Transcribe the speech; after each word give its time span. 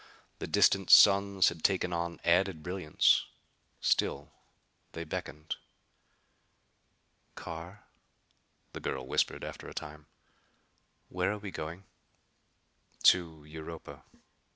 The 0.39 0.47
distant 0.47 0.89
suns 0.89 1.49
had 1.49 1.63
taken 1.63 1.93
on 1.93 2.19
added 2.25 2.63
brilliance. 2.63 3.27
Still 3.81 4.31
they 4.93 5.03
beckoned. 5.03 5.57
"Carr," 7.35 7.85
the 8.73 8.79
girl 8.79 9.05
whispered, 9.05 9.43
after 9.43 9.67
a 9.69 9.75
time, 9.75 10.07
"where 11.09 11.31
are 11.31 11.37
we 11.37 11.51
going?" 11.51 11.83
"To 13.03 13.45
Europa. 13.45 14.03